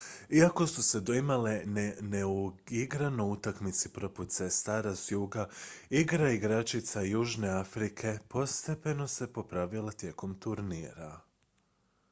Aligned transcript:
iako 0.29 0.67
su 0.67 0.83
se 0.83 0.99
doimale 0.99 1.61
neuigrano 2.01 3.25
u 3.27 3.31
utakmici 3.31 3.89
protiv 3.89 4.25
sestara 4.29 4.95
s 4.95 5.11
juga 5.11 5.49
igra 5.89 6.31
igračica 6.31 7.01
južne 7.01 7.49
afrike 7.49 8.17
postepeno 8.27 9.07
se 9.07 9.33
popravila 9.33 9.91
tijekom 9.91 10.35
turnira 10.39 11.21